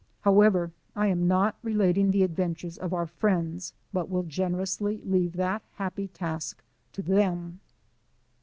However, 0.21 0.71
I 0.95 1.09
am 1.09 1.27
not 1.27 1.57
relating 1.61 2.09
the 2.09 2.23
adventures 2.23 2.75
of 2.75 2.91
our 2.91 3.05
friends, 3.05 3.73
but 3.93 4.09
will 4.09 4.23
generously 4.23 4.99
leave 5.05 5.33
that 5.33 5.61
happy 5.75 6.07
task 6.07 6.63
to 6.93 7.03
them. 7.03 7.59